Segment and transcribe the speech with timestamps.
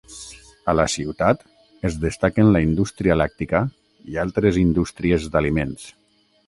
[0.71, 1.43] A la ciutat
[1.89, 3.63] es destaquen la indústria làctica
[4.15, 5.89] i altres indústries d'aliments.